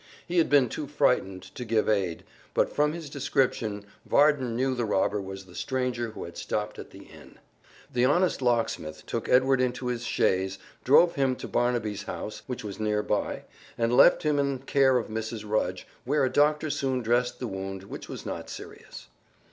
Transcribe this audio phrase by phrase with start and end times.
[0.25, 2.23] He had been too frightened to give aid,
[2.55, 6.89] but from his description Varden knew the robber was the stranger who had stopped at
[6.89, 7.37] the inn.
[7.93, 12.79] The honest locksmith took Edward into his chaise, drove him to Barnaby's house, which was
[12.79, 13.43] near by,
[13.77, 15.47] and left him in care of Mrs.
[15.47, 19.05] Rudge, where a doctor soon dressed the wound, which was not serious.